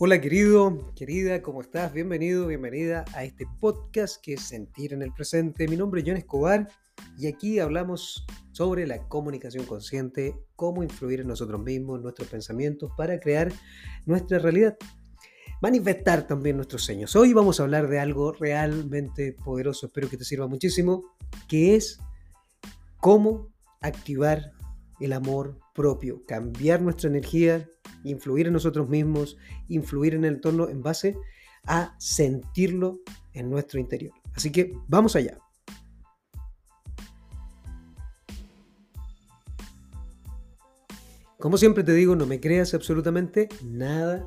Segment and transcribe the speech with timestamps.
[0.00, 1.92] Hola querido, querida, ¿cómo estás?
[1.92, 5.66] Bienvenido, bienvenida a este podcast que es Sentir en el Presente.
[5.66, 6.68] Mi nombre es John Escobar
[7.18, 13.18] y aquí hablamos sobre la comunicación consciente, cómo influir en nosotros mismos, nuestros pensamientos para
[13.18, 13.52] crear
[14.06, 14.76] nuestra realidad.
[15.60, 17.16] Manifestar también nuestros sueños.
[17.16, 21.16] Hoy vamos a hablar de algo realmente poderoso, espero que te sirva muchísimo,
[21.48, 21.98] que es
[23.00, 23.48] cómo
[23.80, 24.52] activar
[25.00, 27.68] el amor propio, cambiar nuestra energía
[28.04, 29.36] influir en nosotros mismos,
[29.68, 31.16] influir en el entorno en base
[31.64, 33.00] a sentirlo
[33.32, 34.14] en nuestro interior.
[34.34, 35.38] Así que vamos allá.
[41.38, 44.26] Como siempre te digo, no me creas absolutamente nada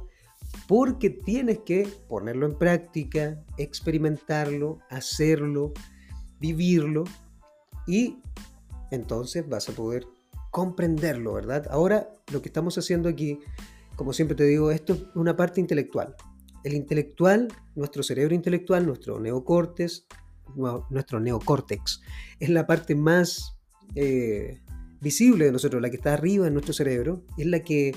[0.68, 5.74] porque tienes que ponerlo en práctica, experimentarlo, hacerlo,
[6.40, 7.04] vivirlo
[7.86, 8.22] y
[8.92, 10.06] entonces vas a poder
[10.52, 11.68] comprenderlo, ¿verdad?
[11.72, 13.40] Ahora lo que estamos haciendo aquí,
[13.96, 16.16] como siempre te digo, esto es una parte intelectual.
[16.64, 20.06] El intelectual, nuestro cerebro intelectual, nuestro neocórtex,
[20.90, 22.02] nuestro neocórtex,
[22.40, 23.58] es la parte más
[23.96, 24.62] eh,
[25.00, 27.96] visible de nosotros, la que está arriba en nuestro cerebro, es la que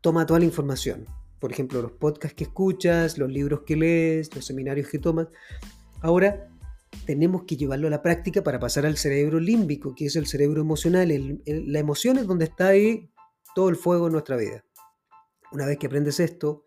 [0.00, 1.04] toma toda la información.
[1.38, 5.28] Por ejemplo, los podcasts que escuchas, los libros que lees, los seminarios que tomas.
[6.00, 6.47] Ahora,
[7.06, 10.60] tenemos que llevarlo a la práctica para pasar al cerebro límbico, que es el cerebro
[10.60, 11.08] emocional.
[11.46, 13.10] la emoción es donde está ahí
[13.54, 14.64] todo el fuego en nuestra vida.
[15.52, 16.66] Una vez que aprendes esto,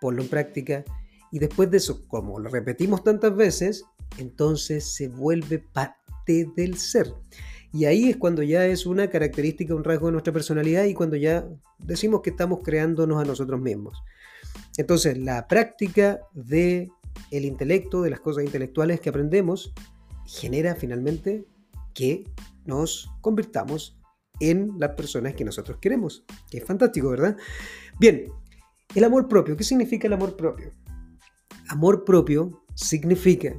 [0.00, 0.84] ponlo en práctica
[1.30, 3.84] y después de eso, como lo repetimos tantas veces,
[4.18, 7.12] entonces se vuelve parte del ser.
[7.72, 11.16] Y ahí es cuando ya es una característica, un rasgo de nuestra personalidad y cuando
[11.16, 14.02] ya decimos que estamos creándonos a nosotros mismos.
[14.76, 16.90] Entonces, la práctica de
[17.30, 19.72] el intelecto, de las cosas intelectuales que aprendemos,
[20.26, 21.46] genera finalmente
[21.94, 22.24] que
[22.64, 23.98] nos convirtamos
[24.40, 26.24] en las personas que nosotros queremos.
[26.50, 27.36] Que es fantástico, ¿verdad?
[27.98, 28.26] Bien,
[28.94, 29.56] el amor propio.
[29.56, 30.72] ¿Qué significa el amor propio?
[31.68, 33.54] Amor propio significa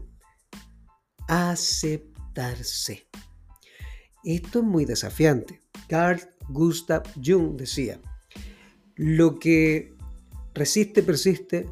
[1.28, 3.08] aceptarse.
[4.24, 5.62] Esto es muy desafiante.
[5.88, 8.00] Carl Gustav Jung decía,
[8.96, 9.94] lo que
[10.54, 11.66] resiste, persiste,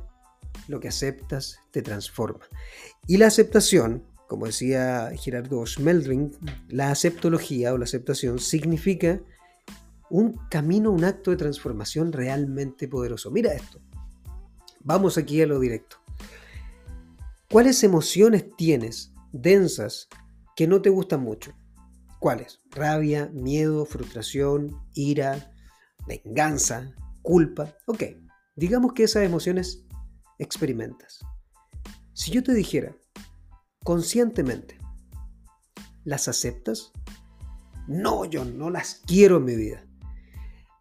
[0.72, 2.46] lo que aceptas te transforma.
[3.08, 6.32] Y la aceptación, como decía Gerardo Schmeldring,
[6.70, 9.22] la aceptología o la aceptación significa
[10.10, 13.32] un camino, un acto de transformación realmente poderoso.
[13.32, 13.80] Mira esto.
[14.84, 15.98] Vamos aquí a lo directo.
[17.50, 20.08] ¿Cuáles emociones tienes densas
[20.56, 21.54] que no te gustan mucho?
[22.20, 22.60] ¿Cuáles?
[22.72, 25.54] Rabia, miedo, frustración, ira,
[26.08, 27.76] venganza, culpa.
[27.86, 28.04] Ok,
[28.56, 29.86] digamos que esas emociones
[30.42, 31.20] experimentas.
[32.14, 32.96] Si yo te dijera,
[33.84, 34.78] conscientemente,
[36.04, 36.92] ¿las aceptas?
[37.88, 39.86] No, yo no las quiero en mi vida.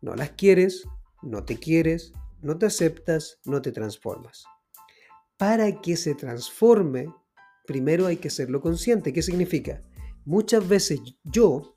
[0.00, 0.88] No las quieres,
[1.22, 4.44] no te quieres, no te aceptas, no te transformas.
[5.36, 7.14] Para que se transforme,
[7.66, 9.12] primero hay que serlo consciente.
[9.12, 9.82] ¿Qué significa?
[10.24, 11.74] Muchas veces yo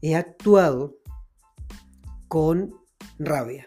[0.00, 0.96] he actuado
[2.28, 2.72] con
[3.18, 3.66] rabia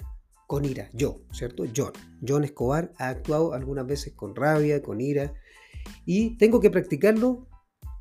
[0.52, 0.90] con ira.
[0.92, 1.64] Yo, ¿cierto?
[1.74, 1.94] John.
[2.28, 5.34] John Escobar ha actuado algunas veces con rabia, con ira,
[6.06, 7.48] y tengo que practicarlo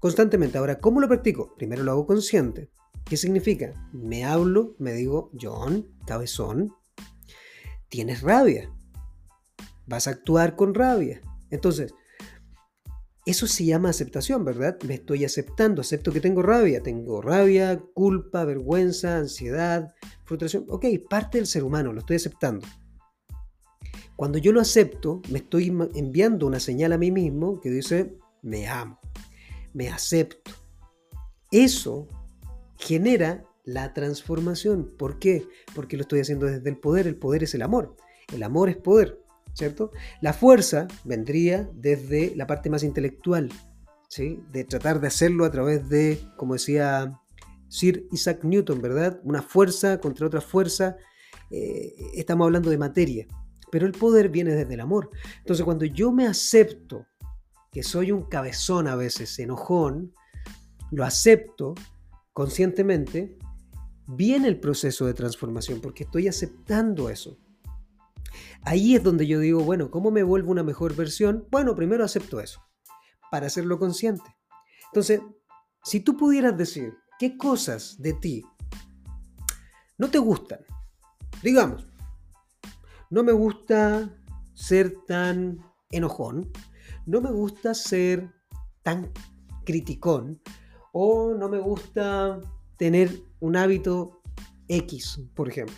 [0.00, 0.58] constantemente.
[0.58, 1.54] Ahora, ¿cómo lo practico?
[1.54, 2.68] Primero lo hago consciente.
[3.04, 3.72] ¿Qué significa?
[3.92, 6.74] Me hablo, me digo, John, cabezón,
[7.88, 8.68] tienes rabia.
[9.86, 11.22] Vas a actuar con rabia.
[11.50, 11.94] Entonces,
[13.26, 14.78] eso se llama aceptación, ¿verdad?
[14.86, 16.82] Me estoy aceptando, acepto que tengo rabia.
[16.82, 19.94] Tengo rabia, culpa, vergüenza, ansiedad,
[20.24, 20.64] frustración.
[20.68, 22.66] Ok, parte del ser humano, lo estoy aceptando.
[24.16, 28.68] Cuando yo lo acepto, me estoy enviando una señal a mí mismo que dice, me
[28.68, 28.98] amo,
[29.72, 30.50] me acepto.
[31.50, 32.08] Eso
[32.76, 34.90] genera la transformación.
[34.98, 35.46] ¿Por qué?
[35.74, 37.06] Porque lo estoy haciendo desde el poder.
[37.06, 37.96] El poder es el amor.
[38.32, 39.20] El amor es poder.
[39.54, 39.90] ¿Cierto?
[40.20, 43.50] La fuerza vendría desde la parte más intelectual,
[44.08, 44.42] ¿sí?
[44.52, 47.20] De tratar de hacerlo a través de, como decía
[47.68, 49.20] Sir Isaac Newton, ¿verdad?
[49.24, 50.96] Una fuerza contra otra fuerza.
[51.50, 53.26] Eh, estamos hablando de materia,
[53.70, 55.10] pero el poder viene desde el amor.
[55.38, 57.06] Entonces, cuando yo me acepto
[57.70, 60.12] que soy un cabezón a veces, enojón,
[60.90, 61.74] lo acepto
[62.32, 63.38] conscientemente,
[64.06, 67.38] viene el proceso de transformación, porque estoy aceptando eso.
[68.62, 71.46] Ahí es donde yo digo, bueno, ¿cómo me vuelvo una mejor versión?
[71.50, 72.60] Bueno, primero acepto eso,
[73.30, 74.36] para hacerlo consciente.
[74.86, 75.20] Entonces,
[75.82, 78.44] si tú pudieras decir qué cosas de ti
[79.98, 80.60] no te gustan,
[81.42, 81.86] digamos,
[83.10, 84.10] no me gusta
[84.54, 85.58] ser tan
[85.90, 86.50] enojón,
[87.06, 88.30] no me gusta ser
[88.82, 89.10] tan
[89.64, 90.40] criticón,
[90.92, 92.40] o no me gusta
[92.76, 93.10] tener
[93.40, 94.20] un hábito
[94.68, 95.76] X, por ejemplo.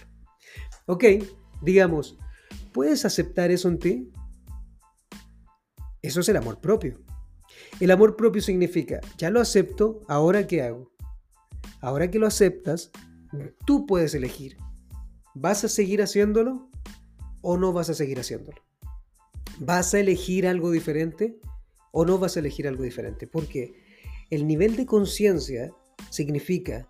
[0.86, 1.04] Ok,
[1.62, 2.18] digamos,
[2.72, 4.12] ¿Puedes aceptar eso en ti?
[6.02, 6.98] Eso es el amor propio.
[7.80, 10.92] El amor propio significa, ya lo acepto, ahora qué hago.
[11.80, 12.90] Ahora que lo aceptas,
[13.66, 14.56] tú puedes elegir.
[15.34, 16.68] ¿Vas a seguir haciéndolo
[17.40, 18.62] o no vas a seguir haciéndolo?
[19.58, 21.38] ¿Vas a elegir algo diferente
[21.92, 23.26] o no vas a elegir algo diferente?
[23.26, 23.74] Porque
[24.30, 25.72] el nivel de conciencia
[26.10, 26.88] significa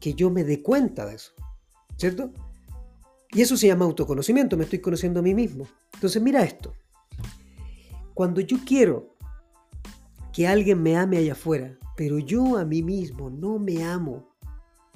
[0.00, 1.32] que yo me dé cuenta de eso,
[1.96, 2.32] ¿cierto?
[3.34, 5.66] Y eso se llama autoconocimiento, me estoy conociendo a mí mismo.
[5.94, 6.72] Entonces mira esto.
[8.14, 9.16] Cuando yo quiero
[10.32, 14.36] que alguien me ame allá afuera, pero yo a mí mismo no me amo,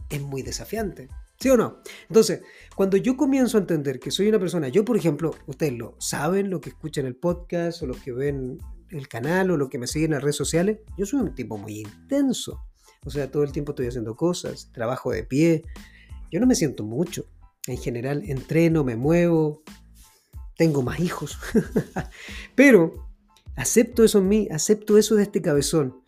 [0.08, 1.08] es muy desafiante.
[1.40, 1.79] ¿Sí o no?
[2.08, 2.43] Entonces,
[2.75, 6.50] cuando yo comienzo a entender que soy una persona, yo por ejemplo, ustedes lo saben,
[6.50, 8.58] lo que escuchan el podcast o los que ven
[8.90, 11.56] el canal o los que me siguen en las redes sociales, yo soy un tipo
[11.56, 12.61] muy intenso.
[13.05, 15.62] O sea, todo el tiempo estoy haciendo cosas, trabajo de pie.
[16.32, 17.26] Yo no me siento mucho.
[17.69, 19.62] En general, entreno, me muevo,
[20.56, 21.38] tengo más hijos.
[22.55, 23.09] Pero
[23.56, 26.03] acepto eso en mí, acepto eso de este cabezón.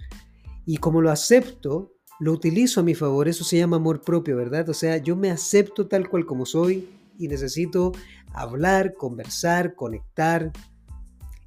[0.67, 3.29] Y como lo acepto, lo utilizo a mi favor.
[3.29, 4.69] Eso se llama amor propio, ¿verdad?
[4.69, 7.93] O sea, yo me acepto tal cual como soy y necesito
[8.33, 10.53] hablar, conversar, conectar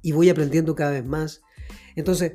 [0.02, 1.42] y voy aprendiendo cada vez más.
[1.96, 2.32] Entonces,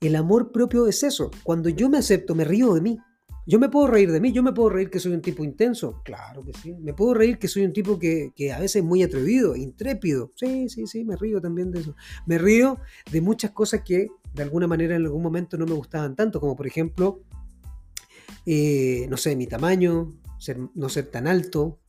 [0.00, 1.30] el amor propio es eso.
[1.42, 2.98] Cuando yo me acepto, me río de mí.
[3.46, 6.02] Yo me puedo reír de mí, yo me puedo reír que soy un tipo intenso,
[6.04, 6.74] claro que sí.
[6.80, 10.32] Me puedo reír que soy un tipo que, que, a veces es muy atrevido, intrépido.
[10.34, 11.94] Sí, sí, sí, me río también de eso.
[12.26, 12.78] Me río
[13.10, 16.56] de muchas cosas que de alguna manera en algún momento no me gustaban tanto, como
[16.56, 17.22] por ejemplo
[18.46, 20.14] eh, no sé, mi tamaño,
[20.74, 21.80] no ser tan alto,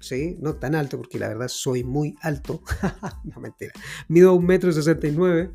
[0.00, 0.36] ¿sí?
[0.40, 2.62] No tan alto, porque la verdad soy muy alto.
[3.24, 3.72] no, mentira.
[4.08, 5.52] Mido un metro sesenta y nueve.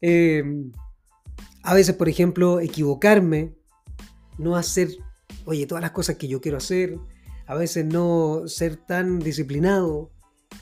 [0.00, 0.70] Em,
[1.64, 3.56] a veces, por ejemplo, equivocarme,
[4.42, 4.90] no hacer,
[5.44, 6.98] oye, todas las cosas que yo quiero hacer,
[7.46, 10.10] a veces no ser tan disciplinado,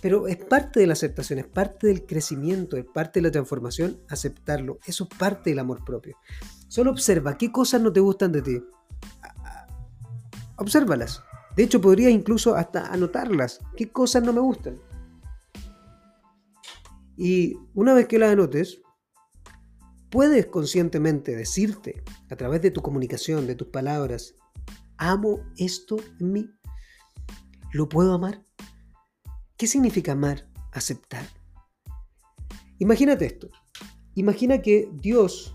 [0.00, 4.00] pero es parte de la aceptación, es parte del crecimiento, es parte de la transformación,
[4.08, 4.78] aceptarlo.
[4.86, 6.16] Eso es parte del amor propio.
[6.68, 8.62] Solo observa qué cosas no te gustan de ti
[10.60, 11.22] obsérvalas.
[11.56, 13.60] De hecho, podría incluso hasta anotarlas.
[13.76, 14.78] ¿Qué cosas no me gustan?
[17.16, 18.80] Y una vez que las anotes,
[20.10, 24.34] puedes conscientemente decirte a través de tu comunicación, de tus palabras,
[24.96, 26.50] amo esto en mí.
[27.72, 28.42] ¿Lo puedo amar?
[29.56, 30.48] ¿Qué significa amar?
[30.72, 31.26] Aceptar.
[32.78, 33.50] Imagínate esto.
[34.14, 35.54] Imagina que Dios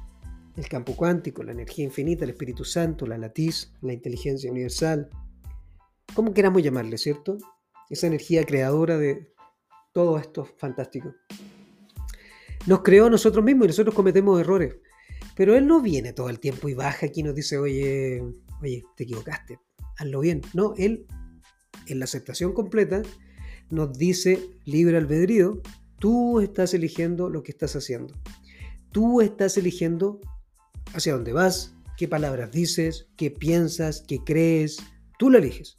[0.55, 5.09] el campo cuántico, la energía infinita, el Espíritu Santo, la latiz, la inteligencia universal,
[6.13, 7.37] como queramos llamarle, ¿cierto?
[7.89, 9.33] Esa energía creadora de
[9.91, 11.13] todo esto fantástico.
[12.65, 14.75] Nos creó a nosotros mismos y nosotros cometemos errores.
[15.35, 18.23] Pero Él no viene todo el tiempo y baja aquí y nos dice, oye,
[18.61, 19.59] oye, te equivocaste,
[19.97, 20.41] hazlo bien.
[20.53, 21.05] No, Él,
[21.87, 23.01] en la aceptación completa,
[23.69, 25.61] nos dice libre albedrío,
[25.99, 28.13] tú estás eligiendo lo que estás haciendo.
[28.91, 30.21] Tú estás eligiendo
[30.93, 34.77] hacia dónde vas, qué palabras dices, qué piensas, qué crees.
[35.19, 35.77] Tú lo eliges.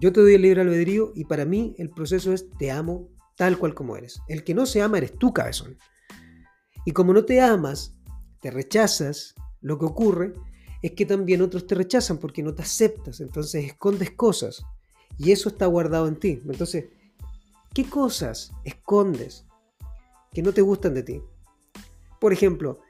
[0.00, 3.58] Yo te doy el libre albedrío y para mí el proceso es te amo tal
[3.58, 4.20] cual como eres.
[4.28, 5.78] El que no se ama eres tú, cabezón.
[6.84, 7.94] Y como no te amas,
[8.40, 10.34] te rechazas, lo que ocurre
[10.82, 14.62] es que también otros te rechazan porque no te aceptas, entonces escondes cosas
[15.16, 16.42] y eso está guardado en ti.
[16.44, 16.86] Entonces,
[17.72, 19.46] ¿qué cosas escondes
[20.32, 21.22] que no te gustan de ti?
[22.20, 22.80] Por ejemplo,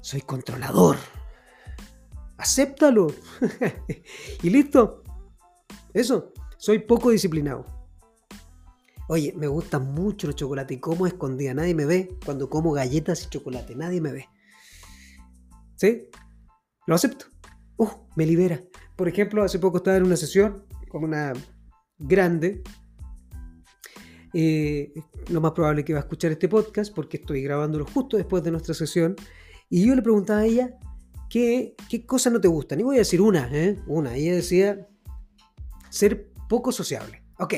[0.00, 0.96] soy controlador.
[2.38, 3.08] Acéptalo.
[4.42, 5.02] y listo.
[5.92, 7.75] Eso, soy poco disciplinado.
[9.08, 11.54] Oye, me gusta mucho el chocolate y como escondida.
[11.54, 13.76] Nadie me ve cuando como galletas y chocolate.
[13.76, 14.28] Nadie me ve.
[15.76, 16.08] ¿Sí?
[16.86, 17.26] Lo acepto.
[17.76, 18.60] Uh, me libera.
[18.96, 21.32] Por ejemplo, hace poco estaba en una sesión con una
[21.98, 22.62] grande.
[24.32, 24.92] Eh,
[25.28, 28.50] lo más probable que va a escuchar este podcast porque estoy grabándolo justo después de
[28.50, 29.14] nuestra sesión.
[29.68, 30.74] Y yo le preguntaba a ella
[31.30, 32.80] qué, qué cosas no te gustan.
[32.80, 33.78] Y voy a decir una, ¿eh?
[33.86, 34.16] Una.
[34.16, 34.88] ella decía
[35.90, 37.22] ser poco sociable.
[37.38, 37.54] Ok,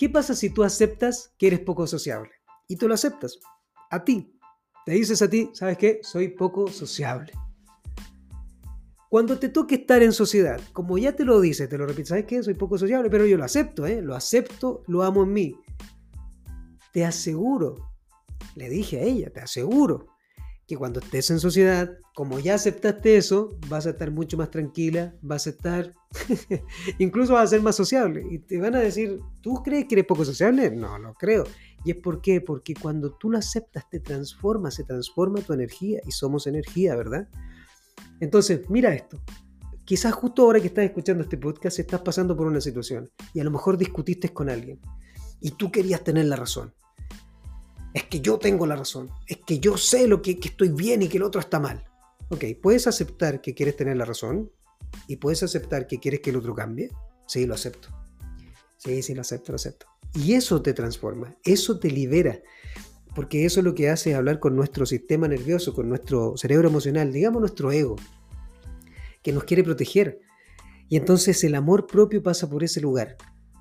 [0.00, 2.30] ¿qué pasa si tú aceptas que eres poco sociable?
[2.66, 3.38] Y tú lo aceptas.
[3.90, 4.34] A ti.
[4.86, 6.00] Te dices a ti, ¿sabes qué?
[6.02, 7.32] Soy poco sociable.
[9.10, 12.24] Cuando te toque estar en sociedad, como ya te lo dices, te lo repites, ¿sabes
[12.24, 12.42] qué?
[12.42, 14.00] Soy poco sociable, pero yo lo acepto, ¿eh?
[14.00, 15.56] Lo acepto, lo amo en mí.
[16.94, 17.74] Te aseguro,
[18.54, 20.06] le dije a ella, te aseguro
[20.70, 25.16] que cuando estés en sociedad, como ya aceptaste eso, vas a estar mucho más tranquila,
[25.20, 25.96] vas a estar,
[26.98, 28.24] incluso vas a ser más sociable.
[28.30, 30.70] Y te van a decir, ¿tú crees que eres poco sociable?
[30.70, 31.42] No, no creo.
[31.84, 32.40] ¿Y es por qué?
[32.40, 37.28] Porque cuando tú lo aceptas, te transforma, se transforma tu energía y somos energía, ¿verdad?
[38.20, 39.20] Entonces, mira esto.
[39.84, 43.44] Quizás justo ahora que estás escuchando este podcast estás pasando por una situación y a
[43.44, 44.78] lo mejor discutiste con alguien.
[45.40, 46.74] y tú querías tener la razón.
[47.94, 49.10] Es que yo tengo la razón.
[49.26, 51.84] Es que yo sé lo que, que estoy bien y que el otro está mal.
[52.28, 54.52] Ok, ¿puedes aceptar que quieres tener la razón?
[55.08, 56.90] ¿Y puedes aceptar que quieres que el otro cambie?
[57.26, 57.88] Sí, lo acepto.
[58.76, 59.86] Sí, sí, lo acepto, lo acepto.
[60.14, 62.40] Y eso te transforma, eso te libera,
[63.14, 67.12] porque eso es lo que hace hablar con nuestro sistema nervioso, con nuestro cerebro emocional,
[67.12, 67.96] digamos nuestro ego,
[69.22, 70.20] que nos quiere proteger.
[70.88, 73.16] Y entonces el amor propio pasa por ese lugar.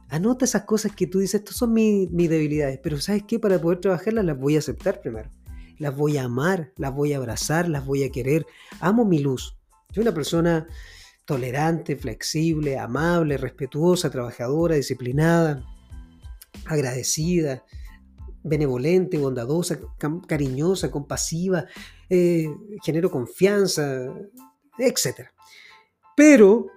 [0.10, 3.38] Anota esas cosas que tú dices, estas son mis, debilidades, pero ¿sabes qué?
[3.40, 5.30] Para poder trabajarlas las voy a aceptar primero.
[5.78, 8.46] Las voy a amar, las voy a abrazar, las voy a querer.
[8.80, 9.58] Amo mi luz.
[9.94, 10.68] Soy una persona
[11.26, 15.64] tolerante, flexible, amable, respetuosa, trabajadora, disciplinada,
[16.66, 17.64] agradecida,
[18.44, 19.80] benevolente, bondadosa,
[20.28, 21.66] cariñosa, compasiva,
[22.10, 22.50] eh,
[22.84, 24.12] genero confianza,
[24.80, 25.30] etc.
[26.16, 26.68] Pero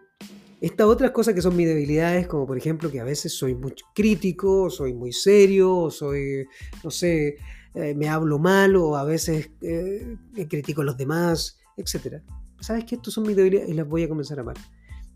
[0.62, 3.74] estas otras cosas que son mis debilidades, como por ejemplo que a veces soy muy
[3.92, 6.46] crítico, soy muy serio, soy,
[6.84, 7.36] no sé,
[7.74, 10.16] eh, me hablo mal o a veces eh,
[10.48, 12.22] critico a los demás, etc.
[12.60, 14.56] ¿sabes que Estos son mis debilidades y las voy a comenzar a amar.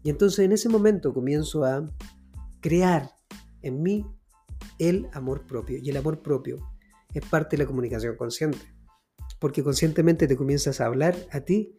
[0.02, 1.88] Y entonces en ese momento comienzo a
[2.60, 3.12] crear
[3.62, 4.04] en mí
[4.80, 5.78] el amor propio.
[5.80, 6.58] Y el amor propio
[7.14, 8.74] es parte de la comunicación consciente.
[9.38, 11.76] Porque conscientemente te comienzas a hablar a ti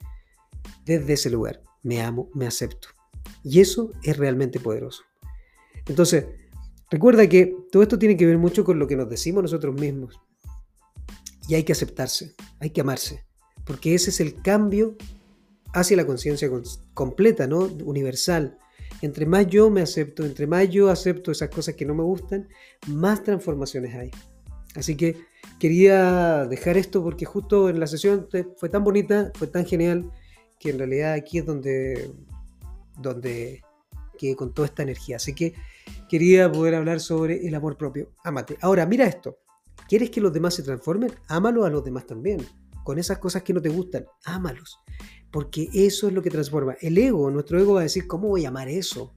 [0.86, 1.62] desde ese lugar.
[1.84, 2.97] Me amo, me acepto.
[3.44, 5.04] Y eso es realmente poderoso.
[5.86, 6.26] Entonces,
[6.90, 10.20] recuerda que todo esto tiene que ver mucho con lo que nos decimos nosotros mismos.
[11.48, 13.26] Y hay que aceptarse, hay que amarse.
[13.66, 14.96] Porque ese es el cambio
[15.74, 16.50] hacia la conciencia
[16.94, 17.60] completa, ¿no?
[17.84, 18.58] Universal.
[19.02, 22.48] Entre más yo me acepto, entre más yo acepto esas cosas que no me gustan,
[22.88, 24.12] más transformaciones hay.
[24.76, 25.18] Así que
[25.60, 30.12] quería dejar esto porque justo en la sesión fue tan bonita, fue tan genial,
[30.60, 32.12] que en realidad aquí es donde,
[32.98, 33.62] donde
[34.18, 35.18] quedé con toda esta energía.
[35.18, 35.54] Así que
[36.10, 38.12] quería poder hablar sobre el amor propio.
[38.24, 38.58] Amate.
[38.62, 39.38] Ahora, mira esto.
[39.88, 41.14] ¿Quieres que los demás se transformen?
[41.28, 42.46] Ámalo a los demás también.
[42.84, 44.80] Con esas cosas que no te gustan, ámalos
[45.32, 46.76] porque eso es lo que transforma.
[46.82, 49.14] El ego, nuestro ego va a decir, ¿cómo voy a amar eso?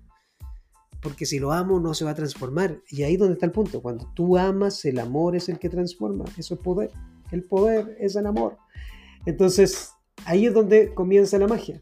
[1.01, 2.83] Porque si lo amo no se va a transformar.
[2.89, 3.81] Y ahí donde está el punto.
[3.81, 6.25] Cuando tú amas, el amor es el que transforma.
[6.37, 6.91] Eso es poder.
[7.31, 8.59] El poder es el amor.
[9.25, 9.93] Entonces,
[10.27, 11.81] ahí es donde comienza la magia.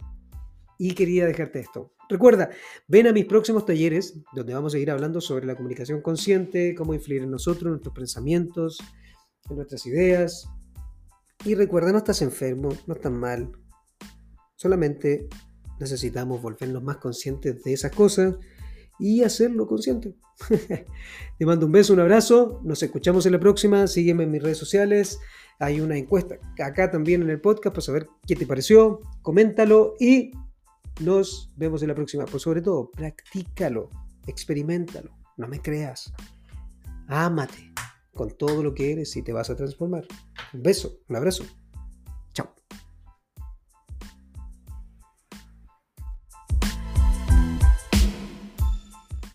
[0.78, 1.92] Y quería dejarte esto.
[2.08, 2.50] Recuerda,
[2.86, 6.94] ven a mis próximos talleres, donde vamos a seguir hablando sobre la comunicación consciente, cómo
[6.94, 8.78] influir en nosotros, en nuestros pensamientos,
[9.50, 10.48] en nuestras ideas.
[11.44, 13.52] Y recuerda, no estás enfermo, no estás mal,
[14.58, 15.28] Solamente
[15.78, 18.34] necesitamos volvernos más conscientes de esas cosas
[18.98, 20.16] y hacerlo consciente.
[21.38, 22.60] Te mando un beso, un abrazo.
[22.64, 23.86] Nos escuchamos en la próxima.
[23.86, 25.20] Sígueme en mis redes sociales.
[25.60, 29.00] Hay una encuesta acá también en el podcast para saber qué te pareció.
[29.22, 30.32] Coméntalo y
[31.00, 32.24] nos vemos en la próxima.
[32.24, 33.90] Por sobre todo, practícalo,
[34.26, 35.16] experimentalo.
[35.36, 36.12] No me creas.
[37.08, 37.72] Ámate
[38.14, 40.04] con todo lo que eres y te vas a transformar.
[40.52, 41.44] Un beso, un abrazo.